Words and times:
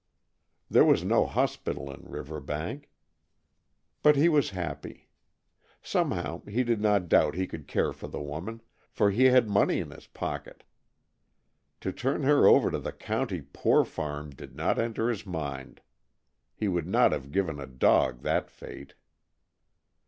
There 0.67 0.83
was 0.83 1.03
no 1.03 1.27
hospital 1.27 1.91
in 1.91 2.09
Riverbank. 2.09 2.89
But 4.01 4.15
he 4.15 4.29
was 4.29 4.49
happy. 4.49 5.09
Somehow, 5.83 6.41
he 6.47 6.63
did 6.63 6.81
not 6.81 7.07
doubt 7.07 7.35
he 7.35 7.45
could 7.45 7.67
care 7.67 7.93
for 7.93 8.07
the 8.07 8.19
woman, 8.19 8.63
for 8.89 9.11
he 9.11 9.25
had 9.25 9.47
money 9.47 9.77
in 9.77 9.91
his 9.91 10.07
pocket. 10.07 10.63
To 11.81 11.91
turn 11.93 12.23
her 12.23 12.47
over 12.47 12.71
to 12.71 12.79
the 12.79 12.91
county 12.91 13.43
poor 13.53 13.85
farm 13.85 14.31
did 14.31 14.55
not 14.55 14.79
enter 14.79 15.07
his 15.07 15.23
mind. 15.27 15.81
He 16.55 16.67
would 16.67 16.87
not 16.87 17.11
have 17.11 17.31
given 17.31 17.59
a 17.59 17.67
dog 17.67 18.21
that 18.23 18.49
fate. 18.49 18.95